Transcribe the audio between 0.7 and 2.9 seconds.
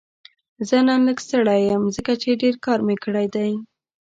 نن لږ ستړی یم ځکه چې ډېر کار